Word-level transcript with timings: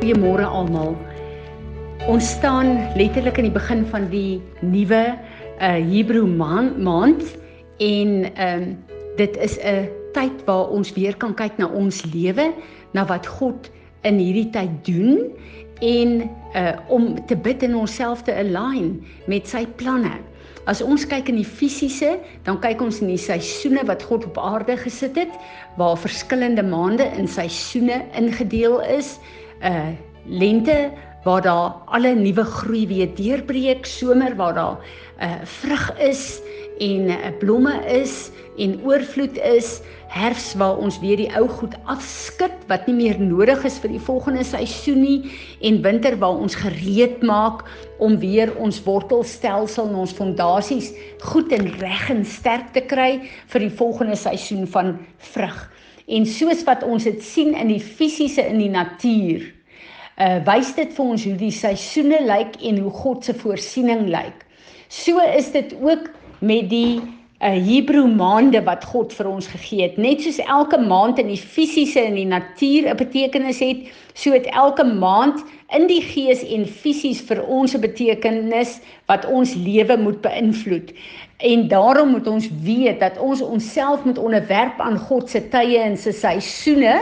Goeiemôre 0.00 0.46
almal. 0.48 0.94
Ons 2.08 2.30
staan 2.32 2.70
letterlik 2.96 3.36
in 3.36 3.50
die 3.50 3.52
begin 3.52 3.82
van 3.92 4.06
die 4.08 4.38
nuwe 4.64 5.00
uh 5.60 5.74
Hebreë 5.76 6.24
maand, 6.24 6.78
maand 6.80 7.26
en 7.84 8.14
ehm 8.30 8.62
um, 8.62 8.70
dit 9.18 9.36
is 9.36 9.58
'n 9.60 9.90
tyd 10.16 10.40
waar 10.46 10.72
ons 10.72 10.92
weer 10.96 11.12
kan 11.16 11.34
kyk 11.36 11.58
na 11.60 11.68
ons 11.68 12.00
lewe, 12.14 12.48
na 12.96 13.04
wat 13.04 13.26
God 13.26 13.68
in 14.08 14.16
hierdie 14.16 14.48
tyd 14.50 14.72
doen 14.88 15.20
en 15.84 16.30
uh 16.56 16.72
om 16.88 17.26
te 17.26 17.36
bid 17.36 17.62
en 17.62 17.76
onsself 17.76 18.22
te 18.22 18.32
align 18.32 19.04
met 19.26 19.48
sy 19.48 19.66
planne. 19.76 20.16
As 20.64 20.80
ons 20.80 21.04
kyk 21.06 21.28
in 21.28 21.36
die 21.36 21.52
fisiese, 21.58 22.16
dan 22.48 22.56
kyk 22.60 22.80
ons 22.80 23.00
in 23.00 23.12
die 23.12 23.20
seisoene 23.20 23.84
wat 23.84 24.02
God 24.02 24.24
op 24.24 24.38
aarde 24.38 24.76
gesit 24.76 25.16
het, 25.16 25.36
waar 25.76 25.98
verskillende 25.98 26.62
maande 26.62 27.04
in 27.18 27.28
seisoene 27.28 28.00
ingedeel 28.16 28.80
is 28.80 29.18
uh 29.62 29.92
lente 30.26 30.90
waar 31.24 31.42
daar 31.42 31.72
alle 31.86 32.14
nuwe 32.14 32.44
groei 32.44 32.86
weer 32.86 33.14
deurbreek, 33.14 33.86
somer 33.86 34.36
waar 34.36 34.54
daar 34.54 34.76
'n 35.20 35.24
uh, 35.24 35.44
vrug 35.44 35.98
is 35.98 36.40
en 36.78 37.04
'n 37.04 37.10
uh, 37.10 37.38
blomme 37.38 37.84
is 37.86 38.30
en 38.58 38.80
oorvloed 38.84 39.38
is, 39.38 39.80
herfs 40.08 40.54
waar 40.54 40.76
ons 40.76 40.98
weer 41.00 41.16
die 41.16 41.30
ou 41.38 41.46
goed 41.48 41.74
afskud 41.84 42.54
wat 42.66 42.86
nie 42.86 42.94
meer 42.94 43.20
nodig 43.20 43.62
is 43.64 43.78
vir 43.78 43.92
die 43.94 44.02
volgende 44.02 44.44
seisoen 44.44 45.00
nie 45.04 45.30
en 45.60 45.82
winter 45.82 46.16
waar 46.18 46.40
ons 46.42 46.54
gereed 46.54 47.22
maak 47.22 47.62
om 47.98 48.18
weer 48.18 48.50
ons 48.56 48.82
wortelstelsel 48.82 49.88
en 49.88 49.94
ons 49.94 50.12
fondasies 50.12 50.90
goed 51.30 51.52
en 51.52 51.70
reg 51.78 52.10
en 52.10 52.24
sterk 52.24 52.72
te 52.72 52.80
kry 52.80 53.20
vir 53.46 53.60
die 53.60 53.76
volgende 53.82 54.16
seisoen 54.16 54.66
van 54.66 54.98
vrug. 55.16 55.70
En 56.10 56.26
soos 56.26 56.64
wat 56.66 56.82
ons 56.82 57.04
dit 57.06 57.22
sien 57.22 57.54
in 57.54 57.70
die 57.70 57.80
fisiese 57.80 58.42
in 58.42 58.58
die 58.58 58.72
natuur, 58.72 59.46
uh 60.18 60.40
wys 60.46 60.74
dit 60.74 60.92
vir 60.96 61.04
ons 61.04 61.24
hoe 61.24 61.36
die 61.36 61.54
seisoene 61.54 62.20
lyk 62.26 62.58
en 62.62 62.78
hoe 62.78 62.90
God 62.90 63.24
se 63.24 63.34
voorsiening 63.34 64.08
lyk. 64.08 64.46
So 64.88 65.20
is 65.20 65.52
dit 65.52 65.74
ook 65.80 66.10
met 66.40 66.70
die 66.70 67.00
uh 67.40 67.56
Hebreë 67.56 68.04
maande 68.18 68.60
wat 68.66 68.84
God 68.84 69.14
vir 69.16 69.28
ons 69.30 69.46
gegee 69.48 69.86
het. 69.86 69.96
Net 69.96 70.20
soos 70.20 70.42
elke 70.44 70.76
maand 70.76 71.18
in 71.22 71.30
die 71.32 71.40
fisiese 71.40 72.02
en 72.02 72.18
die 72.18 72.28
natuur 72.28 72.90
'n 72.90 72.96
betekenis 72.96 73.62
het, 73.64 73.88
so 74.12 74.32
het 74.32 74.46
elke 74.52 74.84
maand 74.84 75.40
in 75.72 75.86
die 75.86 76.02
gees 76.02 76.42
en 76.44 76.66
fisies 76.66 77.20
vir 77.20 77.40
ons 77.46 77.74
'n 77.74 77.80
betekenis 77.80 78.80
wat 79.08 79.24
ons 79.24 79.54
lewe 79.54 79.96
moet 79.96 80.20
beïnvloed. 80.20 80.92
En 81.38 81.68
daarom 81.68 82.10
moet 82.10 82.26
ons 82.26 82.48
weet 82.62 83.00
dat 83.00 83.18
ons 83.18 83.40
onsself 83.40 84.04
moet 84.04 84.18
onderwerp 84.18 84.80
aan 84.80 84.98
God 84.98 85.30
se 85.30 85.48
tye 85.48 85.78
en 85.78 85.96
se 85.96 86.12
seisoene 86.12 87.00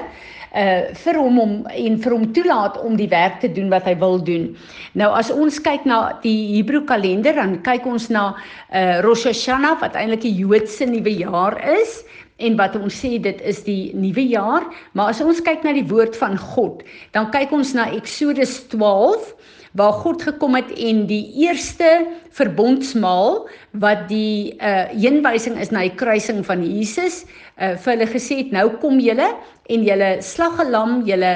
uh 0.57 0.95
vir 1.05 1.19
hom 1.21 1.41
om 1.41 1.53
en 1.69 1.99
vir 2.05 2.13
hom 2.13 2.27
toelaat 2.33 2.79
om 2.83 2.97
die 2.97 3.09
werk 3.09 3.41
te 3.41 3.53
doen 3.53 3.69
wat 3.73 3.85
hy 3.85 3.97
wil 3.99 4.19
doen. 4.25 4.51
Nou 4.95 5.11
as 5.17 5.31
ons 5.31 5.61
kyk 5.61 5.85
na 5.85 6.19
die 6.23 6.59
Hebreë 6.59 6.87
kalender 6.89 7.35
dan 7.35 7.59
kyk 7.67 7.87
ons 7.87 8.09
na 8.09 8.31
uh 8.73 9.01
Rosh 9.05 9.27
Hashanah 9.29 9.81
wat 9.83 9.97
eintlik 9.97 10.25
die 10.25 10.37
Joodse 10.39 10.89
nuwe 10.89 11.19
jaar 11.21 11.59
is 11.81 12.03
en 12.39 12.57
wat 12.59 12.77
ons 12.79 12.95
sê 12.95 13.17
dit 13.23 13.41
is 13.43 13.65
die 13.67 13.91
nuwe 13.99 14.23
jaar, 14.31 14.67
maar 14.95 15.11
as 15.11 15.23
ons 15.25 15.43
kyk 15.43 15.65
na 15.67 15.75
die 15.75 15.87
woord 15.91 16.17
van 16.21 16.39
God, 16.39 16.85
dan 17.17 17.33
kyk 17.35 17.51
ons 17.55 17.75
na 17.75 17.89
Eksodus 17.97 18.61
12 18.71 19.33
waar 19.73 19.93
God 19.93 20.23
gekom 20.23 20.55
het 20.57 20.71
en 20.77 21.07
die 21.07 21.25
eerste 21.45 22.07
verbondsmaal 22.39 23.47
wat 23.83 24.09
die 24.09 24.57
uh 24.61 24.89
heenwysing 24.95 25.59
is 25.61 25.73
na 25.75 25.85
die 25.87 25.97
kruising 26.01 26.45
van 26.47 26.65
Jesus 26.65 27.25
uh 27.59 27.75
vir 27.77 27.95
hulle 27.95 28.11
gesê 28.11 28.43
het 28.43 28.53
nou 28.55 28.69
kom 28.83 29.01
julle 29.03 29.31
en 29.69 29.85
julle 29.85 30.11
slag 30.25 30.61
'n 30.65 30.71
lam 30.71 31.03
julle 31.07 31.33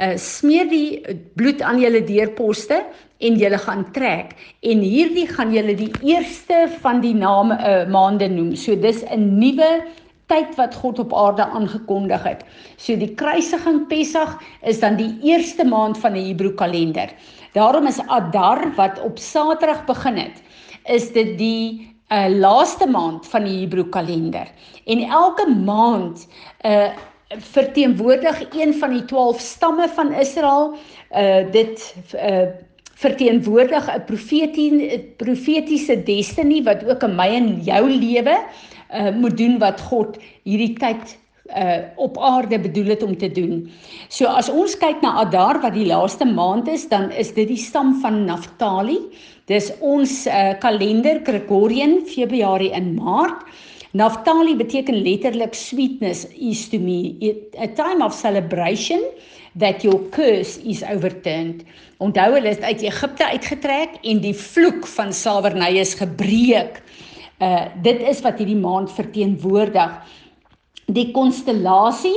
uh 0.00 0.14
smeer 0.16 0.68
die 0.70 1.02
bloed 1.34 1.62
aan 1.62 1.80
julle 1.80 2.02
deurposte 2.04 2.82
en 3.18 3.38
julle 3.40 3.58
gaan 3.58 3.86
trek 3.92 4.34
en 4.62 4.80
hierdie 4.80 5.28
gaan 5.28 5.54
julle 5.54 5.76
die 5.76 5.92
eerste 6.02 6.66
van 6.82 7.00
die 7.00 7.14
name 7.14 7.54
uh 7.60 7.86
maande 7.86 8.28
noem 8.28 8.56
so 8.56 8.74
dis 8.74 9.04
'n 9.04 9.38
nuwe 9.38 9.86
tyd 10.26 10.56
wat 10.58 10.74
God 10.74 10.98
op 10.98 11.14
aarde 11.14 11.44
aangekondig 11.46 12.22
het. 12.26 12.42
So 12.82 12.96
die 12.98 13.12
kruisiging 13.14 13.86
Pessach 13.90 14.36
is 14.66 14.80
dan 14.82 14.98
die 14.98 15.12
eerste 15.26 15.64
maand 15.64 15.98
van 16.02 16.16
die 16.18 16.24
Hebreë 16.30 16.56
kalender. 16.58 17.12
Daarom 17.56 17.86
is 17.86 18.00
Adar 18.06 18.74
wat 18.76 19.00
op 19.00 19.18
Saterdag 19.18 19.84
begin 19.84 20.16
het, 20.16 20.42
is 20.84 21.08
dit 21.12 21.38
die 21.38 21.96
uh, 22.12 22.26
laaste 22.28 22.86
maand 22.86 23.26
van 23.32 23.46
die 23.48 23.62
Hebreë 23.62 23.88
kalender. 23.94 24.50
En 24.84 25.04
elke 25.08 25.48
maand 25.50 26.28
uh 26.64 26.88
verteenwoordig 27.42 28.36
een 28.54 28.74
van 28.78 28.92
die 28.94 29.04
12 29.04 29.40
stamme 29.40 29.88
van 29.88 30.12
Israel. 30.12 30.76
Uh 31.10 31.50
dit 31.50 31.94
uh 32.14 32.46
verteenwoordig 32.96 33.88
'n 33.94 34.04
profetie 34.04 35.00
profetiese 35.16 36.02
destiny 36.02 36.62
wat 36.62 36.84
ook 36.84 37.02
in 37.02 37.16
my 37.16 37.26
en 37.40 37.48
jou 37.62 37.90
lewe 37.90 38.36
uh 38.94 39.10
moet 39.16 39.36
doen 39.36 39.58
wat 39.58 39.80
God 39.80 40.16
hierdie 40.42 40.76
tyd 40.78 41.18
uh 41.50 41.86
op 41.96 42.18
aarde 42.18 42.58
bedoel 42.60 42.86
het 42.94 43.02
om 43.02 43.16
te 43.16 43.30
doen. 43.30 43.70
So 44.08 44.26
as 44.26 44.48
ons 44.48 44.76
kyk 44.78 45.02
na 45.02 45.16
Adar 45.22 45.60
wat 45.62 45.74
die 45.74 45.86
laaste 45.86 46.24
maand 46.24 46.68
is, 46.68 46.88
dan 46.88 47.10
is 47.10 47.34
dit 47.34 47.48
die 47.48 47.60
stam 47.60 47.96
van 48.02 48.24
Naftali. 48.24 48.98
Dis 49.46 49.70
ons 49.80 50.26
uh 50.26 50.54
kalender 50.58 51.20
Gregorian 51.24 52.00
Februarie 52.06 52.72
en 52.72 52.94
Maart. 52.94 53.46
Naftali 53.96 54.56
beteken 54.56 55.02
letterlik 55.02 55.54
sweetness 55.54 56.26
is 56.34 56.68
to 56.68 56.78
me 56.78 57.16
a 57.56 57.66
time 57.66 58.04
of 58.04 58.12
celebration 58.12 59.00
that 59.56 59.82
your 59.82 60.00
curse 60.10 60.58
is 60.58 60.82
overturned. 60.84 61.64
Onthou 62.04 62.34
hulle 62.34 62.50
is 62.52 62.60
uit 62.60 62.82
Egipte 62.84 63.24
uitgetrek 63.24 63.96
en 64.04 64.20
die 64.20 64.34
vloek 64.36 64.84
van 64.98 65.14
slawerny 65.16 65.78
is 65.80 65.94
gebreek. 65.96 66.82
Uh 67.40 67.66
dit 67.84 68.02
is 68.10 68.20
wat 68.24 68.38
hierdie 68.40 68.58
maand 68.60 68.92
verteenwoordig 68.92 69.96
die 70.86 71.10
konstellasie 71.12 72.16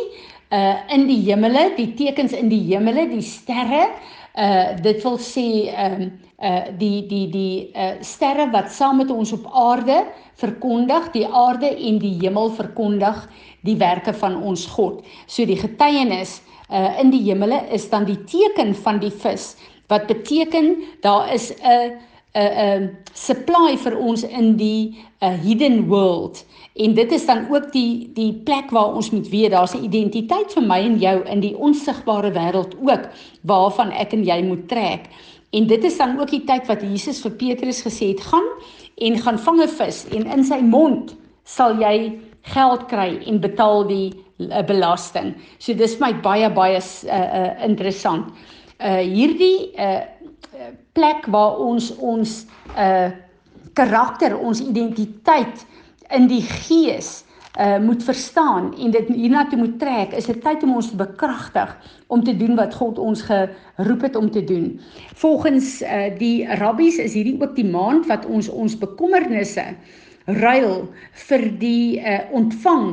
uh 0.50 0.94
in 0.94 1.06
die 1.06 1.20
hemele, 1.28 1.76
die 1.78 1.94
tekens 1.94 2.34
in 2.34 2.50
die 2.50 2.64
hemele, 2.72 3.06
die 3.12 3.22
sterre, 3.26 3.90
uh 4.34 4.76
dit 4.82 5.04
wil 5.06 5.20
sê 5.22 5.46
ehm 5.70 6.02
um, 6.02 6.12
uh 6.40 6.66
die 6.80 7.06
die 7.10 7.28
die 7.30 7.54
uh 7.76 8.00
sterre 8.02 8.50
wat 8.54 8.72
saam 8.74 8.98
met 9.02 9.12
ons 9.12 9.34
op 9.36 9.46
aarde 9.54 10.04
verkondig, 10.40 11.12
die 11.14 11.28
aarde 11.28 11.70
en 11.70 12.00
die 12.00 12.16
hemel 12.22 12.50
verkondig 12.58 13.26
die 13.68 13.78
werke 13.78 14.14
van 14.14 14.40
ons 14.42 14.66
God. 14.66 15.04
So 15.28 15.46
die 15.46 15.60
getuienis 15.60 16.40
uh 16.70 17.00
in 17.02 17.12
die 17.12 17.26
hemele 17.30 17.66
is 17.74 17.90
dan 17.90 18.06
die 18.06 18.24
teken 18.26 18.74
van 18.76 19.02
die 19.04 19.14
vis 19.14 19.56
wat 19.90 20.06
beteken 20.08 20.78
daar 21.02 21.34
is 21.34 21.52
'n 21.62 21.98
'n 22.34 22.82
'n 22.82 22.98
supply 23.14 23.78
vir 23.78 23.98
ons 23.98 24.24
in 24.24 24.56
die 24.58 24.98
uh, 25.22 25.34
hidden 25.34 25.88
world. 25.88 26.46
En 26.76 26.94
dit 26.94 27.12
is 27.12 27.26
dan 27.26 27.48
ook 27.50 27.72
die 27.72 28.10
die 28.14 28.34
plek 28.34 28.70
waar 28.70 28.94
ons 28.94 29.10
moet 29.12 29.30
weet 29.30 29.52
daar's 29.52 29.74
'n 29.76 29.84
identiteit 29.84 30.54
vir 30.54 30.64
my 30.64 30.80
en 30.80 31.00
jou 31.00 31.26
in 31.26 31.40
die 31.40 31.58
onsigbare 31.58 32.32
wêreld 32.32 32.76
ook 32.82 33.10
waarvan 33.42 33.92
ek 33.92 34.14
en 34.14 34.24
jy 34.24 34.44
moet 34.44 34.68
trek. 34.68 35.10
En 35.50 35.68
dit 35.68 35.84
is 35.84 35.98
dan 35.98 36.20
ook 36.20 36.30
die 36.30 36.44
tyd 36.44 36.68
wat 36.68 36.82
Jesus 36.82 37.22
vir 37.22 37.32
Petrus 37.32 37.82
gesê 37.82 38.08
het 38.08 38.22
gaan 38.22 38.48
en 38.96 39.18
gaan 39.18 39.40
vang 39.40 39.62
'n 39.62 39.68
vis 39.68 40.06
en 40.10 40.26
in 40.26 40.44
sy 40.44 40.62
mond 40.62 41.16
sal 41.44 41.80
jy 41.80 42.20
geld 42.42 42.86
kry 42.86 43.20
en 43.26 43.40
betaal 43.40 43.88
die 43.88 44.14
uh, 44.38 44.64
belasting. 44.64 45.36
So 45.58 45.74
dis 45.74 46.00
my 46.00 46.14
baie 46.22 46.50
baie 46.50 46.80
uh, 46.80 47.12
uh, 47.12 47.64
interessant. 47.66 48.32
Uh, 48.80 49.02
hierdie 49.04 49.72
uh, 49.76 50.00
plek 50.94 51.26
waar 51.26 51.58
ons 51.58 51.96
ons 51.98 52.46
uh 52.78 53.10
karakter, 53.78 54.34
ons 54.36 54.60
identiteit 54.60 55.62
in 56.12 56.26
die 56.28 56.42
gees 56.42 57.24
uh 57.60 57.78
moet 57.80 58.04
verstaan 58.04 58.74
en 58.76 58.92
dit 58.92 59.08
hiernatoe 59.14 59.60
moet 59.60 59.78
trek, 59.80 60.14
is 60.18 60.28
dit 60.28 60.42
tyd 60.44 60.64
om 60.64 60.76
ons 60.80 60.90
te 60.90 60.98
bekragtig 61.00 61.72
om 62.08 62.24
te 62.24 62.36
doen 62.38 62.58
wat 62.60 62.76
God 62.76 63.00
ons 63.00 63.22
geroep 63.30 64.04
het 64.08 64.16
om 64.16 64.30
te 64.32 64.44
doen. 64.44 64.74
Volgens 65.22 65.80
uh 65.82 66.10
die 66.18 66.46
rabbies 66.60 67.00
is 67.00 67.16
hierdie 67.18 67.38
ook 67.40 67.56
die 67.56 67.70
maand 67.70 68.10
wat 68.12 68.26
ons 68.26 68.50
ons 68.50 68.78
bekommernisse 68.78 69.66
ruil 70.42 70.88
vir 71.30 71.50
die 71.62 72.00
uh 72.00 72.20
ontvang 72.36 72.88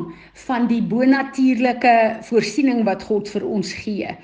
van 0.46 0.66
die 0.70 0.82
bonatuurlike 0.82 1.96
voorsiening 2.30 2.84
wat 2.84 3.02
God 3.02 3.28
vir 3.32 3.46
ons 3.48 3.72
gee. 3.84 4.16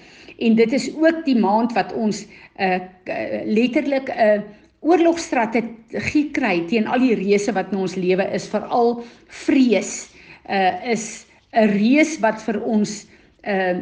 En 0.42 0.56
dit 0.58 0.72
is 0.72 0.90
ook 0.96 1.22
die 1.24 1.38
maand 1.38 1.72
wat 1.78 1.94
ons 1.94 2.24
uh 2.58 2.80
letterlik 3.46 4.10
'n 4.10 4.18
uh, 4.18 4.40
oorlogstrategie 4.82 6.30
kry 6.34 6.64
teen 6.66 6.86
al 6.90 6.98
die 6.98 7.14
reëse 7.14 7.52
wat 7.54 7.70
in 7.70 7.78
ons 7.86 7.94
lewe 7.94 8.26
is, 8.34 8.48
veral 8.50 9.04
vrees. 9.28 10.10
Uh 10.48 10.90
is 10.94 11.26
'n 11.52 11.68
reus 11.78 12.18
wat 12.20 12.42
vir 12.42 12.62
ons 12.62 13.06
uh 13.46 13.78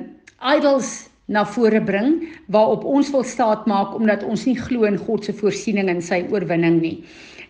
idols 0.57 1.11
na 1.31 1.45
vore 1.47 1.81
bring 1.81 2.27
waarop 2.51 2.85
ons 2.85 3.11
wil 3.15 3.25
staat 3.25 3.67
maak 3.71 3.95
omdat 3.95 4.25
ons 4.27 4.47
nie 4.49 4.59
glo 4.59 4.89
in 4.89 4.99
God 4.99 5.25
se 5.25 5.33
voorsiening 5.33 5.89
en 5.89 6.03
sy 6.03 6.25
oorwinning 6.31 6.81
nie. 6.83 6.97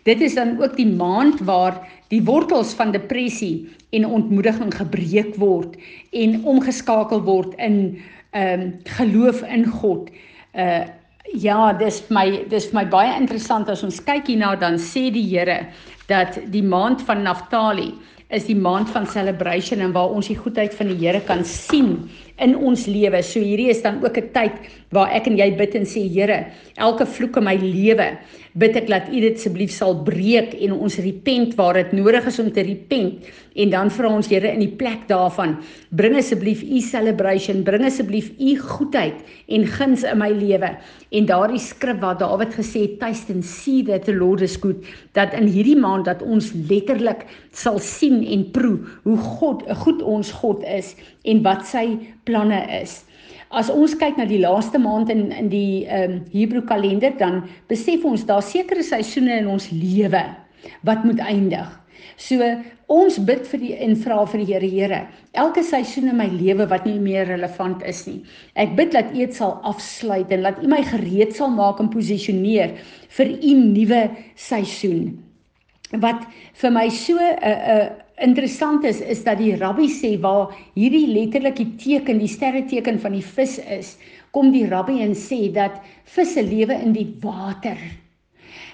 Dit 0.04 0.20
is 0.24 0.34
dan 0.34 0.56
ook 0.60 0.76
die 0.76 0.88
maand 0.88 1.40
waar 1.48 1.80
die 2.08 2.22
wortels 2.24 2.72
van 2.76 2.92
depressie 2.92 3.68
en 3.96 4.06
ontmoediging 4.06 4.72
gebreek 4.74 5.34
word 5.40 5.76
en 6.16 6.40
omgeskakel 6.44 7.22
word 7.24 7.56
in 7.60 7.98
ehm 8.30 8.60
um, 8.60 8.78
geloof 8.96 9.42
in 9.42 9.66
God. 9.66 10.10
Uh 10.54 10.86
ja, 11.32 11.72
dis 11.72 12.02
my 12.10 12.44
dis 12.50 12.72
my 12.72 12.84
baie 12.84 13.12
interessant 13.16 13.68
as 13.70 13.84
ons 13.86 14.00
kyk 14.02 14.32
hierna 14.32 14.54
dan 14.58 14.78
sê 14.82 15.10
die 15.14 15.26
Here 15.28 15.66
dat 16.10 16.40
die 16.50 16.62
maand 16.62 17.02
van 17.06 17.22
Naftali 17.22 17.92
is 18.30 18.46
die 18.46 18.56
maand 18.58 18.90
van 18.90 19.06
celebration 19.06 19.80
en 19.82 19.92
waar 19.94 20.10
ons 20.14 20.30
die 20.30 20.38
goedheid 20.38 20.74
van 20.74 20.90
die 20.90 20.98
Here 21.02 21.20
kan 21.26 21.44
sien 21.44 22.10
in 22.40 22.56
ons 22.56 22.86
lewe. 22.86 23.22
So 23.22 23.40
hierdie 23.40 23.70
is 23.70 23.82
dan 23.82 24.02
ook 24.04 24.16
'n 24.16 24.32
tyd 24.32 24.56
waar 24.90 25.10
ek 25.14 25.26
en 25.26 25.36
jy 25.38 25.50
bid 25.56 25.74
en 25.74 25.86
sê 25.86 26.02
Here, 26.10 26.46
elke 26.76 27.06
vloek 27.06 27.36
in 27.36 27.44
my 27.44 27.56
lewe 27.56 28.18
bid 28.58 28.74
ek 28.74 28.88
dat 28.90 29.10
U 29.12 29.20
dit 29.22 29.36
asseblief 29.38 29.70
sal 29.70 29.94
breek 30.02 30.56
en 30.58 30.72
ons 30.74 30.96
repent 30.98 31.54
waar 31.54 31.74
dit 31.78 31.92
nodig 31.92 32.26
is 32.26 32.38
om 32.42 32.50
te 32.50 32.64
repent 32.66 33.28
en 33.54 33.70
dan 33.70 33.90
vra 33.90 34.10
ons 34.10 34.26
Here 34.30 34.50
in 34.50 34.62
die 34.64 34.74
plek 34.80 35.06
daarvan 35.10 35.56
bring 35.94 36.16
asseblief 36.18 36.62
U 36.62 36.80
celebration, 36.80 37.62
bring 37.62 37.84
asseblief 37.86 38.32
U 38.38 38.56
goedheid 38.58 39.22
en 39.48 39.66
guns 39.66 40.02
in 40.02 40.18
my 40.18 40.30
lewe. 40.34 40.72
En 41.10 41.26
daardie 41.26 41.62
skrif 41.62 42.00
waar 42.02 42.18
Dawid 42.18 42.54
gesê 42.54 42.86
het 42.86 42.98
taste 43.00 43.32
and 43.32 43.44
see 43.44 43.84
that 43.86 44.04
the 44.04 44.14
Lord 44.14 44.42
is 44.42 44.56
good 44.56 44.82
dat 45.14 45.34
in 45.34 45.46
hierdie 45.50 45.78
maand 45.78 46.06
dat 46.10 46.22
ons 46.22 46.52
letterlik 46.70 47.26
sal 47.54 47.78
sien 47.78 48.22
en 48.26 48.44
proe 48.54 48.78
hoe 49.06 49.18
God, 49.18 49.62
goed 49.84 50.02
ons 50.02 50.30
God 50.42 50.64
is 50.66 50.94
en 51.28 51.42
wat 51.46 51.66
sy 51.66 51.98
planne 52.30 52.62
is. 52.80 53.00
As 53.50 53.70
ons 53.70 53.96
kyk 53.98 54.18
na 54.18 54.28
die 54.30 54.40
laaste 54.42 54.78
maand 54.78 55.10
in 55.10 55.30
in 55.34 55.50
die 55.50 55.86
ehm 55.90 56.12
um, 56.12 56.18
Hebreë 56.30 56.66
kalender 56.70 57.16
dan 57.18 57.42
besef 57.68 58.06
ons 58.06 58.26
daar 58.28 58.44
sekere 58.46 58.86
seisoene 58.86 59.40
in 59.42 59.50
ons 59.50 59.70
lewe 59.74 60.22
wat 60.86 61.04
moet 61.04 61.18
eindig. 61.24 61.66
So 62.20 62.46
ons 62.90 63.16
bid 63.26 63.46
vir 63.48 63.62
die 63.62 63.72
en 63.86 63.96
vra 63.98 64.20
vir 64.28 64.42
die 64.42 64.52
Here 64.52 64.68
Here, 64.70 65.00
elke 65.38 65.62
seisoen 65.66 66.10
in 66.12 66.18
my 66.18 66.28
lewe 66.30 66.66
wat 66.70 66.86
nie 66.86 66.98
meer 67.02 67.26
relevant 67.30 67.82
is 67.88 68.04
nie. 68.06 68.20
Ek 68.54 68.76
bid 68.78 68.92
dat 68.94 69.10
U 69.14 69.18
dit 69.18 69.34
sal 69.34 69.56
afsluit 69.66 70.30
en 70.34 70.46
dat 70.46 70.60
U 70.62 70.70
my 70.70 70.82
gereed 70.86 71.34
sal 71.36 71.50
maak 71.54 71.80
en 71.82 71.90
posisioneer 71.90 72.76
vir 73.16 73.34
U 73.34 73.56
nuwe 73.64 74.04
seisoen. 74.38 75.10
Wat 76.02 76.22
vir 76.60 76.70
my 76.70 76.86
so 76.88 77.18
'n 77.18 77.34
uh, 77.42 77.50
'n 77.50 77.80
uh, 77.80 77.90
interessant 78.20 78.84
is 78.84 79.00
is 79.00 79.24
dat 79.24 79.40
die 79.40 79.56
rabbi 79.56 79.88
sê 79.88 80.14
waar 80.20 80.52
hierdie 80.74 81.08
letterlik 81.08 81.56
die 81.56 81.72
teken, 81.80 82.20
die 82.20 82.30
sterre 82.30 82.64
teken 82.68 83.00
van 83.00 83.16
die 83.16 83.24
vis 83.24 83.58
is, 83.58 83.96
kom 84.36 84.52
die 84.54 84.66
rabbi 84.70 85.00
en 85.02 85.16
sê 85.16 85.48
dat 85.52 85.80
visse 86.14 86.42
lewe 86.44 86.76
in 86.84 86.94
die 86.96 87.08
water. 87.24 87.78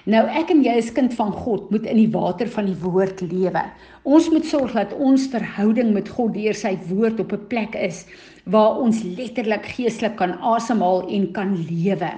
Nou 0.07 0.21
ek 0.39 0.53
en 0.53 0.61
jy 0.63 0.77
as 0.79 0.93
kind 0.95 1.11
van 1.17 1.33
God 1.35 1.67
moet 1.73 1.87
in 1.89 1.99
die 1.99 2.11
water 2.13 2.47
van 2.47 2.69
die 2.69 2.77
woord 2.79 3.19
lewe. 3.27 3.63
Ons 4.07 4.29
moet 4.31 4.45
sorg 4.47 4.71
dat 4.77 4.93
ons 4.95 5.27
verhouding 5.33 5.91
met 5.95 6.07
God 6.15 6.31
deur 6.37 6.55
sy 6.55 6.77
woord 6.87 7.19
op 7.19 7.33
'n 7.35 7.47
plek 7.51 7.75
is 7.75 8.05
waar 8.45 8.79
ons 8.79 9.03
letterlik 9.03 9.67
geestelik 9.75 10.15
kan 10.15 10.39
asemhaal 10.39 11.03
en 11.11 11.31
kan 11.33 11.55
lewe. 11.67 12.11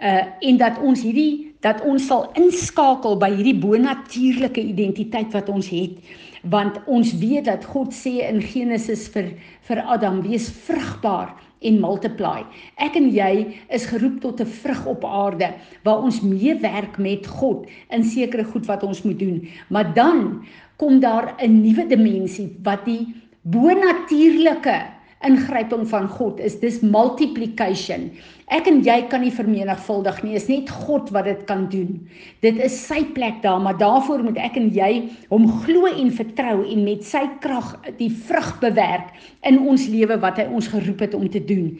Uh 0.00 0.24
en 0.40 0.56
dat 0.56 0.76
ons 0.84 1.00
hierdie 1.02 1.48
dat 1.60 1.80
ons 1.82 2.06
sal 2.06 2.28
inskakel 2.38 3.16
by 3.18 3.30
hierdie 3.34 3.56
bonatuurlike 3.58 4.60
identiteit 4.60 5.32
wat 5.32 5.48
ons 5.48 5.68
het 5.72 5.96
want 6.42 6.78
ons 6.86 7.12
weet 7.18 7.44
dat 7.44 7.64
God 7.64 7.94
sê 7.94 8.20
in 8.28 8.40
Genesis 8.42 9.08
vir 9.14 9.32
vir 9.68 9.82
Adam 9.86 10.22
wees 10.22 10.48
vrugbaar 10.66 11.34
en 11.60 11.80
multiply. 11.82 12.44
Ek 12.78 12.96
en 12.98 13.08
jy 13.10 13.58
is 13.74 13.88
geroep 13.90 14.20
tot 14.22 14.40
'n 14.40 14.46
vrug 14.46 14.86
op 14.86 15.04
aarde 15.04 15.54
waar 15.84 16.02
ons 16.02 16.20
meewerk 16.20 16.98
met 16.98 17.26
God 17.26 17.66
in 17.90 18.04
sekere 18.04 18.44
goed 18.44 18.66
wat 18.66 18.82
ons 18.82 19.02
moet 19.02 19.18
doen. 19.18 19.48
Maar 19.68 19.94
dan 19.94 20.46
kom 20.76 21.00
daar 21.00 21.34
'n 21.38 21.62
nuwe 21.62 21.86
dimensie 21.86 22.56
wat 22.62 22.84
die 22.84 23.14
bonatuurlike 23.42 24.97
ingryping 25.26 25.86
van 25.90 26.06
God 26.08 26.38
is 26.40 26.58
dis 26.62 26.78
multiplication. 26.84 28.08
Ek 28.54 28.68
en 28.70 28.78
jy 28.86 28.96
kan 29.10 29.24
nie 29.24 29.32
vermenigvuldig 29.34 30.20
nie, 30.24 30.36
is 30.38 30.46
net 30.48 30.70
God 30.86 31.10
wat 31.14 31.26
dit 31.28 31.40
kan 31.48 31.66
doen. 31.72 31.96
Dit 32.44 32.60
is 32.62 32.76
sy 32.86 33.02
plek 33.16 33.42
daar, 33.42 33.58
maar 33.60 33.76
daarvoor 33.80 34.22
moet 34.28 34.38
ek 34.40 34.56
en 34.60 34.70
jy 34.74 34.92
hom 35.32 35.48
glo 35.64 35.90
en 35.90 36.12
vertrou 36.14 36.62
en 36.62 36.84
met 36.86 37.02
sy 37.04 37.24
krag 37.42 37.74
die 37.98 38.12
vrug 38.28 38.54
bewerk 38.62 39.10
in 39.48 39.58
ons 39.66 39.88
lewe 39.90 40.20
wat 40.22 40.38
hy 40.40 40.46
ons 40.52 40.70
geroep 40.70 41.02
het 41.08 41.18
om 41.18 41.26
te 41.28 41.42
doen. 41.44 41.74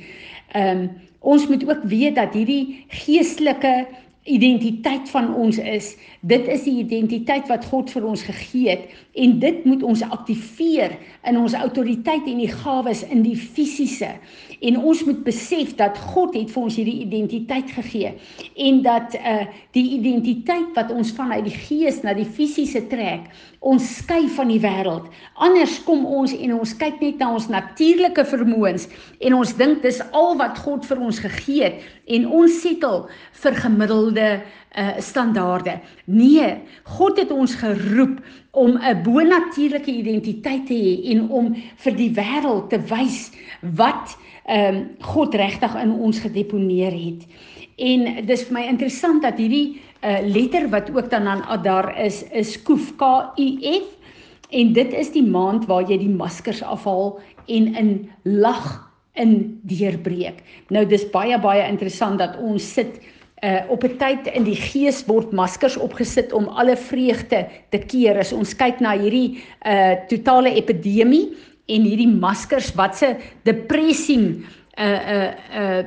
Um, 0.59 0.89
ons 1.21 1.49
moet 1.51 1.65
ook 1.69 1.87
weet 1.89 2.19
dat 2.19 2.37
hierdie 2.37 2.85
geestelike 3.05 3.87
identiteit 4.29 5.09
van 5.11 5.31
ons 5.35 5.59
is. 5.59 5.95
Dit 6.21 6.49
is 6.53 6.67
die 6.67 6.79
identiteit 6.83 7.49
wat 7.49 7.65
God 7.71 7.91
vir 7.95 8.05
ons 8.05 8.23
gegee 8.27 8.75
het 8.75 8.91
en 9.19 9.39
dit 9.43 9.65
moet 9.65 9.83
ons 9.83 10.03
aktiveer 10.03 10.95
in 11.29 11.39
ons 11.39 11.55
autoriteit 11.59 12.27
en 12.31 12.39
die 12.41 12.51
gawes 12.51 13.03
in 13.11 13.25
die 13.27 13.37
fisiese. 13.39 14.11
En 14.65 14.79
ons 14.79 15.05
moet 15.07 15.21
besef 15.27 15.75
dat 15.79 15.99
God 16.13 16.35
het 16.39 16.51
vir 16.51 16.63
ons 16.63 16.79
hierdie 16.79 17.01
identiteit 17.05 17.71
gegee 17.77 18.15
en 18.69 18.83
dat 18.87 19.19
uh 19.19 19.41
die 19.77 19.85
identiteit 19.95 20.73
wat 20.75 20.91
ons 20.91 21.13
vanuit 21.15 21.45
die 21.47 21.55
gees 21.55 22.01
na 22.03 22.15
die 22.17 22.27
fisiese 22.27 22.81
trek, 22.91 23.29
ons 23.61 23.85
skei 24.01 24.25
van 24.35 24.51
die 24.51 24.59
wêreld. 24.63 25.07
Anders 25.45 25.77
kom 25.87 26.07
ons 26.07 26.33
en 26.35 26.57
ons 26.57 26.73
kyk 26.81 26.99
net 27.05 27.21
na 27.23 27.31
ons 27.37 27.47
natuurlike 27.53 28.25
vermoëns 28.27 28.89
en 29.21 29.39
ons 29.39 29.55
dink 29.61 29.85
dis 29.85 30.01
al 30.11 30.35
wat 30.41 30.59
God 30.65 30.87
vir 30.89 31.05
ons 31.11 31.23
gegee 31.23 31.69
het 31.69 31.85
en 32.09 32.27
ons 32.41 32.61
settle 32.63 33.07
vir 33.43 33.61
gemiddelde 33.63 34.29
uh 34.77 34.99
standaarde. 35.01 35.81
Nee, 36.05 36.61
God 36.85 37.19
het 37.19 37.31
ons 37.33 37.55
geroep 37.55 38.21
om 38.53 38.77
'n 38.77 39.03
bonatuurlike 39.03 39.91
identiteit 39.91 40.67
te 40.67 40.75
hê 40.75 41.13
en 41.13 41.31
om 41.31 41.55
vir 41.77 41.95
die 41.97 42.11
wêreld 42.11 42.69
te 42.71 42.79
wys 42.79 43.31
wat 43.61 44.19
ehm 44.47 44.75
um, 44.75 44.89
God 45.01 45.35
regtig 45.35 45.75
in 45.83 45.93
ons 45.93 46.21
gedeponeer 46.21 46.93
het. 46.93 47.27
En 47.77 48.27
dis 48.27 48.43
vir 48.45 48.53
my 48.53 48.65
interessant 48.67 49.23
dat 49.23 49.39
hierdie 49.39 49.81
uh 50.03 50.21
letter 50.23 50.69
wat 50.69 50.91
ook 50.95 51.11
dan 51.11 51.27
aan 51.27 51.43
Adar 51.43 51.97
is 51.99 52.23
is 52.33 52.63
Kuf 52.63 52.97
K 52.97 53.03
U 53.37 53.49
F 53.61 53.97
en 54.51 54.73
dit 54.73 54.93
is 54.93 55.11
die 55.13 55.27
maand 55.27 55.67
waar 55.67 55.83
jy 55.83 55.99
die 55.99 56.15
maskers 56.15 56.63
afhaal 56.63 57.21
en 57.47 57.75
in 57.75 58.11
lag 58.23 58.89
in 59.15 59.61
deurbreek. 59.63 60.43
Nou 60.71 60.87
dis 60.87 61.11
baie 61.11 61.39
baie 61.39 61.69
interessant 61.69 62.19
dat 62.19 62.39
ons 62.39 62.73
sit 62.75 63.01
uh 63.43 63.71
op 63.71 63.85
'n 63.85 63.97
tyd 63.99 64.27
in 64.35 64.45
die 64.45 64.57
gees 64.57 65.05
word 65.07 65.33
maskers 65.33 65.77
opgesit 65.77 66.33
om 66.33 66.49
alle 66.49 66.77
vreugde 66.77 67.47
te 67.71 67.79
keer. 67.79 68.19
As 68.19 68.33
ons 68.33 68.57
kyk 68.57 68.81
na 68.81 68.99
hierdie 68.99 69.39
uh 69.67 69.95
totale 70.09 70.55
epidemie 70.55 71.37
en 71.67 71.83
hierdie 71.83 72.11
maskers 72.11 72.75
wat 72.75 72.97
se 72.97 73.17
depressie 73.43 74.43
uh 74.79 75.01
uh 75.15 75.31
uh 75.55 75.85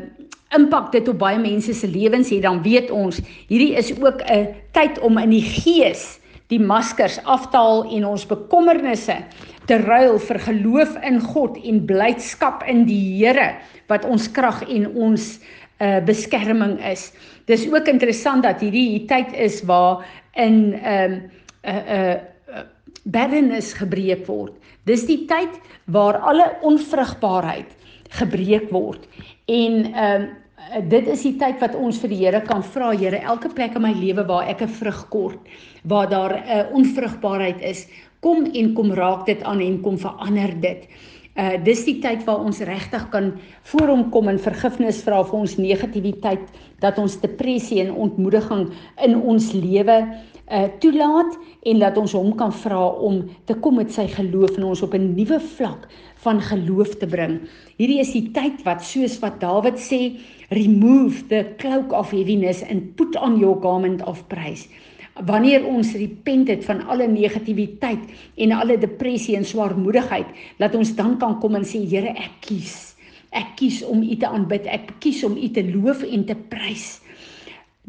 impak 0.51 0.91
dit 0.91 1.07
op 1.07 1.19
baie 1.19 1.39
mense 1.39 1.73
se 1.73 1.87
lewens 1.87 2.29
het, 2.29 2.41
dan 2.41 2.61
weet 2.63 2.91
ons 2.91 3.21
hierdie 3.47 3.75
is 3.75 3.91
ook 3.99 4.21
'n 4.21 4.47
tyd 4.71 4.99
om 4.99 5.17
in 5.17 5.29
die 5.29 5.47
gees 5.63 6.19
die 6.51 6.59
maskers 6.59 7.19
af 7.23 7.49
te 7.49 7.57
haal 7.57 7.85
en 7.95 8.05
ons 8.05 8.25
bekommernisse 8.27 9.15
te 9.65 9.77
ruil 9.77 10.19
vir 10.19 10.39
geloof 10.39 10.97
in 11.07 11.21
God 11.21 11.57
en 11.63 11.85
blydskap 11.87 12.63
in 12.67 12.85
die 12.85 13.23
Here 13.23 13.55
wat 13.87 14.05
ons 14.05 14.27
krag 14.31 14.63
en 14.67 14.89
ons 14.95 15.39
uh 15.81 15.99
beskerming 16.05 16.77
is. 16.85 17.11
Dis 17.45 17.65
ook 17.67 17.87
interessant 17.87 18.43
dat 18.43 18.61
hierdie 18.61 19.05
tyd 19.09 19.33
is 19.33 19.61
waar 19.65 20.05
in 20.33 20.73
'n 20.73 20.85
um, 20.85 21.13
'n 21.63 21.69
uh, 21.69 21.75
'n 21.75 21.87
uh, 21.89 22.09
uh, 22.09 22.65
barrenness 23.03 23.73
gebreek 23.73 24.27
word. 24.27 24.53
Dis 24.85 25.05
die 25.05 25.25
tyd 25.25 25.57
waar 25.85 26.17
alle 26.17 26.51
onvrugbaarheid 26.61 27.69
gebreek 28.09 28.69
word. 28.71 29.07
En 29.45 29.93
ehm 29.93 30.21
um, 30.21 30.29
dit 30.87 31.07
is 31.09 31.23
die 31.25 31.35
tyd 31.41 31.57
wat 31.59 31.73
ons 31.75 31.97
vir 31.99 32.11
die 32.13 32.19
Here 32.21 32.41
kan 32.45 32.61
vra, 32.63 32.91
Here, 32.95 33.17
elke 33.17 33.49
plek 33.49 33.73
in 33.75 33.81
my 33.81 33.91
lewe 33.97 34.23
waar 34.27 34.47
ek 34.47 34.61
'n 34.61 34.69
vrug 34.69 35.09
kort, 35.09 35.39
waar 35.83 36.09
daar 36.09 36.33
'n 36.37 36.43
uh, 36.47 36.75
onvrugbaarheid 36.77 37.61
is, 37.61 37.87
kom 38.19 38.45
en 38.45 38.73
kom 38.73 38.93
raak 38.93 39.25
dit 39.25 39.43
aan 39.43 39.59
en 39.59 39.81
kom 39.81 39.97
verander 39.97 40.53
dit. 40.61 40.87
Uh 41.39 41.55
dis 41.63 41.85
die 41.87 41.99
tyd 42.03 42.25
waar 42.27 42.41
ons 42.43 42.59
regtig 42.67 43.05
kan 43.13 43.29
voor 43.71 43.87
hom 43.87 44.09
kom 44.11 44.27
en 44.27 44.39
vergifnis 44.39 44.99
vra 45.05 45.21
vir 45.23 45.37
ons 45.37 45.53
negativiteit 45.55 46.49
dat 46.83 46.99
ons 46.99 47.15
depressie 47.21 47.79
en 47.79 47.93
ontmoediging 48.07 48.65
in 49.05 49.15
ons 49.15 49.53
lewe 49.55 49.95
uh 50.51 50.65
toelaat 50.83 51.37
en 51.71 51.79
dat 51.79 51.97
ons 52.01 52.17
hom 52.19 52.33
kan 52.35 52.51
vra 52.51 52.81
om 53.07 53.21
te 53.47 53.55
kom 53.63 53.79
met 53.79 53.93
sy 53.95 54.09
geloof 54.11 54.57
en 54.57 54.67
ons 54.73 54.83
op 54.83 54.93
'n 54.93 55.15
nuwe 55.15 55.39
vlak 55.55 55.87
van 56.25 56.41
geloof 56.41 56.99
te 56.99 57.07
bring. 57.07 57.39
Hierdie 57.77 58.01
is 58.03 58.11
die 58.11 58.31
tyd 58.35 58.63
wat 58.67 58.83
soos 58.83 59.19
wat 59.23 59.39
Dawid 59.39 59.79
sê, 59.79 60.19
remove 60.51 61.27
the 61.29 61.45
cloak 61.57 61.93
of 61.93 62.11
heaviness 62.11 62.61
and 62.61 62.95
put 62.97 63.15
on 63.15 63.39
your 63.39 63.55
garment 63.55 64.03
of 64.03 64.27
praise 64.27 64.67
wanneer 65.15 65.65
ons 65.67 65.93
repent 65.97 66.47
het 66.47 66.63
van 66.65 66.81
alle 66.87 67.07
negativiteit 67.07 68.03
en 68.35 68.51
alle 68.55 68.77
depressie 68.79 69.35
en 69.35 69.45
swaarmoedigheid, 69.45 70.27
laat 70.57 70.75
ons 70.75 70.95
dan 70.95 71.17
kan 71.19 71.39
kom 71.39 71.55
en 71.59 71.67
sê 71.67 71.83
Here, 71.83 72.15
ek 72.15 72.39
kies. 72.47 72.95
Ek 73.31 73.55
kies 73.59 73.81
om 73.87 74.03
U 74.03 74.15
te 74.15 74.27
aanbid. 74.27 74.67
Ek 74.67 74.95
kies 75.03 75.23
om 75.23 75.37
U 75.37 75.49
te 75.51 75.63
loof 75.67 76.03
en 76.03 76.25
te 76.27 76.35
prys. 76.35 76.99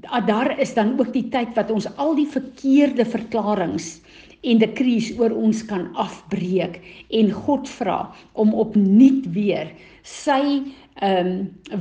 Daar 0.02 0.59
is 0.61 0.75
dan 0.75 0.95
ook 0.99 1.12
die 1.14 1.29
tyd 1.31 1.55
wat 1.55 1.71
ons 1.71 1.87
al 2.00 2.14
die 2.19 2.26
verkeerde 2.26 3.05
verklaringe 3.07 4.00
en 4.43 4.59
dekrees 4.59 5.12
oor 5.21 5.35
ons 5.38 5.62
kan 5.69 5.87
afbreek 6.00 6.81
en 7.14 7.31
God 7.45 7.69
vra 7.71 7.99
om 8.35 8.55
opnuut 8.59 9.29
weer 9.35 9.71
sy 10.02 10.62
ehm 11.00 11.29
um, 11.29 11.37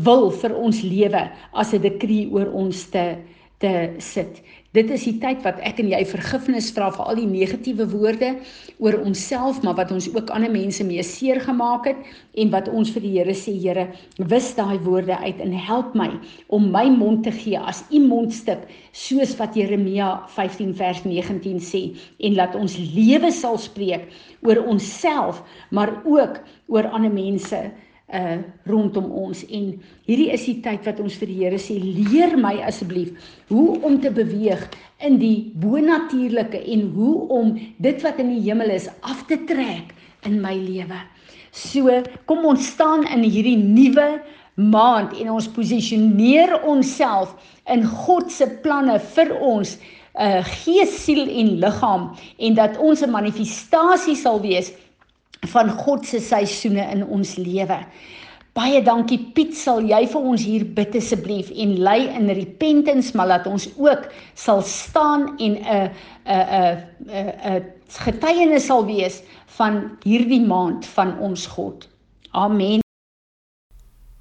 wil 0.06 0.30
vir 0.32 0.54
ons 0.56 0.82
lewe 0.86 1.24
as 1.52 1.74
'n 1.74 1.82
dekree 1.82 2.30
oor 2.32 2.48
ons 2.54 2.86
te 2.94 3.18
te 3.60 3.94
sit. 4.00 4.42
Dit 4.72 4.88
is 4.96 5.04
die 5.04 5.18
tyd 5.20 5.42
wat 5.44 5.58
ek 5.68 5.82
en 5.84 5.90
jy 5.92 6.00
vergifnis 6.08 6.70
vra 6.72 6.86
vir 6.96 7.10
al 7.12 7.18
die 7.20 7.28
negatiewe 7.28 7.90
woorde 7.92 8.30
oor 8.80 8.96
onsself, 9.04 9.58
maar 9.66 9.76
wat 9.76 9.92
ons 9.92 10.08
ook 10.14 10.32
ander 10.32 10.52
mense 10.54 10.86
mee 10.88 11.04
seer 11.04 11.42
gemaak 11.44 11.90
het 11.90 12.00
en 12.40 12.54
wat 12.54 12.70
ons 12.72 12.94
vir 12.96 13.04
die 13.04 13.12
Here 13.18 13.36
sê, 13.36 13.52
Here, 13.60 13.90
wis 14.32 14.54
daai 14.56 14.80
woorde 14.86 15.18
uit 15.26 15.44
en 15.44 15.52
help 15.52 15.92
my 16.00 16.08
om 16.48 16.72
my 16.72 16.86
mond 16.88 17.26
te 17.28 17.36
gee 17.36 17.60
as 17.60 17.84
u 17.92 18.00
mondstuk, 18.06 18.64
soos 18.96 19.36
wat 19.44 19.60
Jeremia 19.60 20.14
15 20.38 20.72
vers 20.80 21.04
19 21.04 21.60
sê 21.60 21.84
en 22.24 22.40
laat 22.40 22.56
ons 22.56 22.80
lewe 22.96 23.36
sal 23.36 23.60
spreek 23.60 24.08
oor 24.48 24.64
onsself, 24.72 25.44
maar 25.76 25.98
ook 26.08 26.40
oor 26.72 26.88
ander 26.96 27.12
mense 27.12 27.66
uh 28.12 28.40
rondom 28.68 29.08
ons 29.12 29.44
en 29.48 29.72
hierdie 30.08 30.32
is 30.36 30.44
die 30.46 30.58
tyd 30.64 30.84
wat 30.88 31.00
ons 31.00 31.16
vir 31.20 31.30
die 31.32 31.40
Here 31.44 31.60
sê 31.62 31.78
leer 31.80 32.36
my 32.40 32.58
asseblief 32.68 33.14
hoe 33.50 33.80
om 33.88 34.00
te 34.04 34.12
beweeg 34.12 34.66
in 35.08 35.18
die 35.22 35.52
bonatuurlike 35.64 36.60
en 36.76 36.90
hoe 36.96 37.16
om 37.32 37.56
dit 37.80 38.04
wat 38.04 38.20
in 38.20 38.34
die 38.36 38.44
hemel 38.50 38.74
is 38.76 38.90
af 39.02 39.24
te 39.30 39.40
trek 39.48 39.96
in 40.28 40.42
my 40.44 40.54
lewe. 40.60 41.00
So 41.52 42.02
kom 42.30 42.46
ons 42.48 42.68
staan 42.76 43.08
in 43.08 43.24
hierdie 43.24 43.58
nuwe 43.60 44.22
maand 44.56 45.16
en 45.20 45.32
ons 45.38 45.50
posisioneer 45.56 46.58
onsself 46.68 47.34
in 47.72 47.86
God 47.88 48.32
se 48.32 48.48
planne 48.64 49.00
vir 49.16 49.34
ons 49.40 49.78
uh 50.20 50.44
gees, 50.44 50.92
siel 51.06 51.24
en 51.24 51.54
liggaam 51.64 52.10
en 52.38 52.56
dat 52.56 52.78
ons 52.78 53.02
'n 53.02 53.12
manifestasie 53.12 54.16
sal 54.16 54.42
wees 54.42 54.74
van 55.50 55.70
God 55.70 56.06
se 56.06 56.20
seisoene 56.20 56.84
in 56.94 57.06
ons 57.08 57.36
lewe. 57.36 57.80
Baie 58.52 58.82
dankie 58.84 59.18
Piet, 59.32 59.54
sal 59.56 59.80
jy 59.88 60.02
vir 60.12 60.26
ons 60.28 60.42
hier 60.44 60.66
bid 60.76 60.96
asseblief 61.00 61.54
en 61.56 61.78
lei 61.80 62.10
in 62.12 62.28
repentance, 62.36 63.16
maar 63.16 63.30
laat 63.32 63.48
ons 63.48 63.70
ook 63.80 64.10
sal 64.36 64.62
staan 64.62 65.38
en 65.40 65.54
'n 65.56 65.90
'n 66.26 66.78
'n 67.08 67.24
'n 67.56 67.64
getuienis 67.88 68.66
sal 68.66 68.86
wees 68.86 69.22
van 69.46 69.98
hierdie 70.04 70.46
maand 70.46 70.86
van 70.86 71.18
ons 71.20 71.48
God. 71.48 71.88
Amen. 72.32 72.80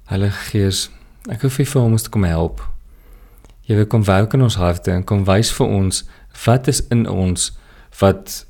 Heilige 0.05 0.43
Gees, 0.51 0.89
ek 1.29 1.41
hoef 1.41 1.55
vir 1.55 1.81
ons 1.81 2.03
te 2.03 2.09
kom 2.09 2.23
help. 2.23 2.61
Jy 3.67 3.75
wil 3.75 3.85
kom 3.85 4.03
werk 4.03 4.33
in 4.33 4.41
ons 4.41 4.55
harte 4.55 4.91
en 4.91 5.03
kom 5.03 5.25
wys 5.25 5.51
vir 5.51 5.67
ons 5.67 6.03
wat 6.45 6.67
is 6.67 6.87
in 6.87 7.05
ons 7.07 7.51
wat 7.99 8.45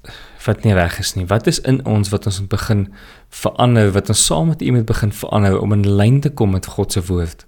wat 0.46 0.64
nie 0.64 0.74
reg 0.74 1.00
is 1.00 1.14
nie. 1.14 1.26
Wat 1.30 1.48
is 1.48 1.60
in 1.68 1.80
ons 1.86 2.10
wat 2.10 2.26
ons 2.26 2.40
moet 2.40 2.50
begin 2.50 2.88
verander, 3.30 3.92
wat 3.92 4.10
ons 4.10 4.26
saam 4.26 4.48
met 4.48 4.62
U 4.62 4.72
moet 4.72 4.86
begin 4.86 5.12
verander 5.12 5.60
om 5.60 5.74
in 5.74 5.88
lyn 5.88 6.20
te 6.22 6.30
kom 6.30 6.52
met 6.52 6.66
God 6.66 6.94
se 6.94 7.04
woord. 7.06 7.46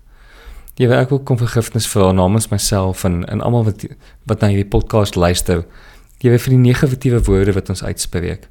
Jy 0.77 0.87
weet 0.89 1.05
ek 1.05 1.13
wil 1.13 1.21
kom 1.21 1.37
vergifnis 1.37 1.87
vra 1.89 2.11
namens 2.11 2.49
myself 2.49 3.03
en 3.05 3.21
en 3.29 3.41
almal 3.45 3.67
wat 3.69 3.85
wat 4.29 4.41
na 4.41 4.49
hierdie 4.53 4.69
podcast 4.69 5.15
luister. 5.15 5.65
Jy 6.23 6.33
weet 6.33 6.45
vir 6.45 6.55
die 6.55 6.63
negatiewe 6.63 7.21
woorde 7.27 7.53
wat 7.53 7.69
ons 7.69 7.83
uitspreek. 7.83 8.47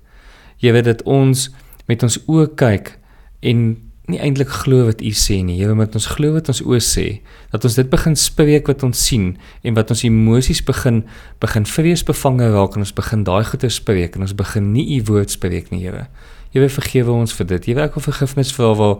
Jy 0.63 0.73
weet 0.77 0.87
dat 0.91 1.03
ons 1.03 1.49
met 1.91 2.03
ons 2.03 2.19
oë 2.31 2.53
kyk 2.59 2.97
en 3.41 3.65
nie 4.11 4.19
eintlik 4.19 4.51
glo 4.51 4.89
wat 4.89 5.03
u 5.05 5.13
sê 5.15 5.39
nie. 5.47 5.61
Here, 5.61 5.75
moet 5.79 5.95
ons 5.95 6.09
glo 6.17 6.35
wat 6.35 6.49
ons 6.51 6.63
oë 6.65 6.81
sê, 6.83 7.07
dat 7.53 7.65
ons 7.69 7.77
dit 7.79 7.91
begin 7.91 8.17
spreek 8.19 8.67
wat 8.71 8.83
ons 8.83 8.99
sien 8.99 9.29
en 9.63 9.77
wat 9.79 9.93
ons 9.95 10.03
emosies 10.09 10.63
begin 10.67 11.05
begin 11.43 11.67
vreesbevange 11.69 12.49
raak 12.51 12.77
en 12.77 12.83
ons 12.83 12.95
begin 12.99 13.23
daai 13.29 13.45
goeie 13.47 13.71
spreek 13.71 14.19
en 14.19 14.27
ons 14.27 14.35
begin 14.35 14.73
nie 14.75 14.89
u 14.97 15.03
woord 15.13 15.31
spreek 15.31 15.71
nie, 15.71 15.85
Here. 15.85 16.09
Here, 16.53 16.69
vergewe 16.69 17.15
ons 17.15 17.33
vir 17.33 17.49
dit. 17.55 17.71
Here, 17.71 17.87
ek 17.87 17.95
wil 17.97 18.05
vergifnis 18.11 18.51
vra 18.53 18.73
waar 18.77 18.99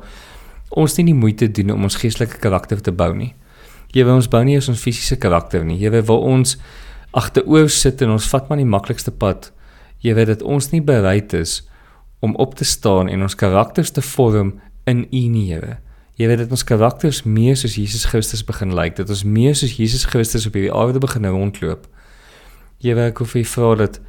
ons 0.71 0.95
nie 0.97 1.11
die 1.11 1.19
moeite 1.19 1.51
doen 1.53 1.75
om 1.75 1.91
ons 1.91 1.99
geestelike 2.01 2.39
karakter 2.41 2.81
te 2.81 2.95
bou 2.95 3.11
nie. 3.17 3.35
Here, 3.93 4.09
ons 4.15 4.31
bou 4.31 4.41
nie 4.47 4.57
ons 4.57 4.71
fisiese 4.81 5.19
karakter 5.21 5.67
nie. 5.67 5.77
Here, 5.83 6.01
waar 6.07 6.23
ons 6.31 6.57
agteroor 7.13 7.69
sit 7.69 8.01
en 8.01 8.15
ons 8.15 8.29
vat 8.33 8.49
maar 8.49 8.61
die 8.63 8.69
maklikste 8.69 9.13
pad. 9.13 9.51
Weet 10.03 10.31
dat 10.31 10.43
ons 10.43 10.73
nie 10.73 10.81
bereid 10.83 11.35
is 11.37 11.61
om 12.23 12.35
op 12.41 12.55
te 12.55 12.65
staan 12.65 13.11
en 13.11 13.23
ons 13.23 13.37
karakters 13.39 13.93
te 13.95 14.03
vorm 14.03 14.57
in 14.85 15.07
U 15.11 15.23
nie, 15.33 15.47
Here. 15.53 15.79
Jy 16.21 16.29
weet 16.29 16.43
dat 16.45 16.53
ons 16.53 16.65
karakters 16.65 17.23
meer 17.25 17.57
soos 17.57 17.75
Jesus 17.79 18.05
Christus 18.05 18.45
begin 18.45 18.75
lyk, 18.77 18.97
dat 18.99 19.11
ons 19.11 19.25
meer 19.25 19.57
soos 19.57 19.77
Jesus 19.79 20.05
Christus 20.05 20.47
op 20.47 20.57
hierdie 20.59 20.73
aarde 20.75 21.01
begin 21.03 21.27
rondloop. 21.27 21.87
Here, 22.83 23.09
ek 23.09 23.23
hoef 23.23 23.35
U 23.39 23.45
vra 23.55 23.75
dat 23.87 24.01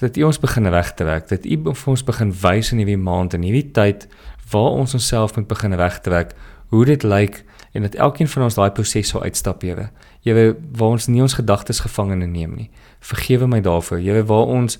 dat 0.00 0.16
U 0.16 0.22
ons 0.28 0.38
begin 0.40 0.70
regtrek, 0.70 1.26
dat 1.28 1.44
U 1.44 1.56
vir 1.74 1.90
ons 1.92 2.04
begin 2.06 2.30
wys 2.42 2.70
in 2.72 2.80
hierdie 2.80 3.00
maand 3.00 3.34
en 3.34 3.44
hierdie 3.44 3.66
tyd 3.74 4.06
waar 4.52 4.78
ons 4.78 4.94
onsself 4.94 5.34
moet 5.36 5.48
begin 5.50 5.74
regtrek, 5.76 6.36
hoe 6.70 6.84
dit 6.86 7.02
lyk 7.02 7.42
en 7.74 7.82
dat 7.82 7.98
elkeen 8.00 8.28
van 8.30 8.46
ons 8.46 8.56
daai 8.56 8.70
proses 8.70 9.10
sou 9.10 9.22
uitstap, 9.22 9.62
Here. 9.62 9.90
Here, 10.24 10.54
waar 10.78 10.96
ons 10.96 11.10
nie 11.10 11.22
ons 11.22 11.36
gedagtes 11.36 11.82
gevangene 11.84 12.26
neem 12.26 12.54
nie. 12.56 12.70
Vergewe 13.04 13.46
my 13.50 13.60
daarvoor. 13.60 14.00
Here, 14.00 14.24
waar 14.26 14.48
ons 14.48 14.78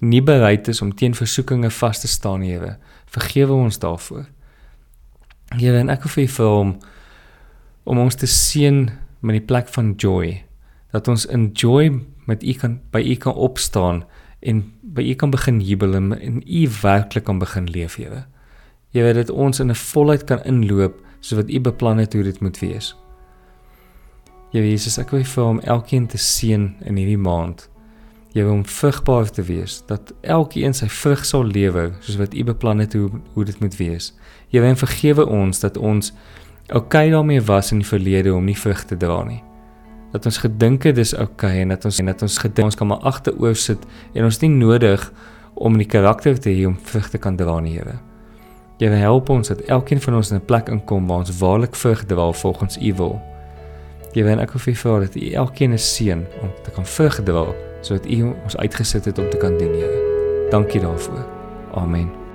nie 0.00 0.22
bereid 0.22 0.68
is 0.68 0.82
om 0.82 0.94
teen 0.94 1.14
versoekinge 1.14 1.70
vas 1.70 2.00
te 2.00 2.08
staan, 2.08 2.42
Here. 2.42 2.76
Vergewe 3.06 3.52
ons 3.52 3.78
daarvoor. 3.78 4.26
Here, 5.56 5.78
en 5.78 5.90
ek 5.92 6.04
wil 6.04 6.26
vir 6.28 6.44
U 6.44 6.48
om 6.50 6.76
om 7.86 7.98
ons 8.02 8.16
te 8.18 8.26
seën 8.26 8.88
met 9.22 9.36
die 9.36 9.46
plek 9.46 9.68
van 9.70 9.92
joy. 9.94 10.42
Dat 10.90 11.06
ons 11.08 11.26
in 11.30 11.52
joy 11.54 11.92
met 12.26 12.42
U 12.42 12.52
kan 12.58 12.80
by 12.90 12.98
U 12.98 13.14
kan 13.14 13.34
opstaan 13.34 14.02
en 14.42 14.64
by 14.82 15.04
U 15.06 15.14
kan 15.14 15.30
begin 15.30 15.60
jubel 15.62 15.94
en 15.94 16.42
U 16.42 16.62
werklik 16.82 17.24
kan 17.24 17.38
begin 17.38 17.70
leef, 17.70 17.96
Here. 17.96 18.26
Here, 18.90 19.14
dat 19.14 19.30
ons 19.30 19.60
in 19.60 19.70
'n 19.70 19.74
volheid 19.74 20.24
kan 20.24 20.42
inloop 20.44 21.00
soos 21.20 21.38
wat 21.38 21.50
U 21.50 21.60
beplan 21.60 21.98
het 21.98 22.12
hoe 22.12 22.22
dit 22.22 22.40
moet 22.40 22.58
wees. 22.58 22.96
Here 24.52 24.68
Jesus, 24.68 24.98
ek 24.98 25.10
wil 25.10 25.24
vir 25.24 25.44
hom 25.44 25.60
elkeen 25.60 26.06
te 26.06 26.18
seën 26.18 26.74
in 26.80 26.96
hierdie 26.96 27.18
maand 27.18 27.68
wil 28.44 28.52
om 28.52 28.66
vrugbaar 28.66 29.30
te 29.30 29.42
wees 29.42 29.82
dat 29.86 30.12
elkeen 30.20 30.74
sy 30.74 30.88
vrug 30.92 31.24
sal 31.24 31.44
lewer 31.44 31.94
soos 32.00 32.18
wat 32.20 32.34
u 32.34 32.44
beplan 32.44 32.82
het 32.82 32.92
hoe 32.92 33.10
hoe 33.32 33.44
dit 33.44 33.60
moet 33.60 33.76
wees. 33.76 34.12
Jy 34.52 34.60
wil 34.60 34.76
vergewe 34.76 35.26
ons 35.26 35.60
dat 35.60 35.76
ons 35.76 36.12
okay 36.74 37.10
daarmee 37.10 37.40
was 37.40 37.72
in 37.72 37.78
die 37.78 37.88
verlede 37.88 38.34
om 38.34 38.44
nie 38.44 38.58
vrug 38.58 38.84
te 38.84 38.96
dra 38.96 39.22
nie. 39.24 39.42
Dat 40.12 40.26
ons 40.26 40.38
gedink 40.38 40.84
het 40.84 40.96
dis 40.96 41.14
okay 41.14 41.60
en 41.60 41.72
dat 41.72 41.84
ons 41.84 41.98
en 41.98 42.10
dat 42.12 42.22
ons 42.22 42.38
gedink 42.38 42.72
ons 42.72 42.76
kan 42.76 42.90
maar 42.90 43.04
agteroor 43.08 43.56
sit 43.56 43.86
en 44.14 44.24
ons 44.24 44.40
nie 44.40 44.50
nodig 44.50 45.12
om 45.54 45.78
die 45.78 45.88
karakter 45.88 46.38
te 46.38 46.50
hê 46.50 46.66
om 46.66 46.76
vrug 46.76 47.08
te 47.10 47.18
kan 47.18 47.36
dra 47.36 47.60
nie, 47.60 47.78
Here. 47.78 47.96
Wil 48.78 48.92
help 49.00 49.30
ons 49.32 49.48
dat 49.48 49.60
elkeen 49.72 50.00
van 50.00 50.14
ons 50.14 50.30
in 50.30 50.36
'n 50.36 50.44
plek 50.44 50.68
inkom 50.68 51.06
waar 51.06 51.24
ons 51.24 51.38
waarlik 51.38 51.74
vrug 51.74 52.04
dra 52.04 52.32
volgens 52.32 52.76
u 52.76 52.94
wil. 52.94 53.20
Jy 54.12 54.24
wil 54.24 54.40
ek 54.40 54.50
hoef 54.50 54.62
vir 54.62 54.74
vra 54.74 55.00
dat 55.00 55.16
u 55.16 55.32
elkeen 55.32 55.72
'n 55.72 55.78
seën 55.78 56.26
om 56.42 56.50
te 56.62 56.70
kan 56.70 56.86
vrug 56.86 57.22
dra 57.22 57.65
sodat 57.80 58.06
U 58.06 58.22
ons 58.44 58.56
uitgesit 58.56 59.04
het 59.04 59.18
om 59.18 59.30
te 59.30 59.36
kan 59.36 59.56
dien, 59.56 59.74
Here. 59.74 60.48
Dankie 60.50 60.80
daarvoor. 60.80 61.26
Amen. 61.74 62.25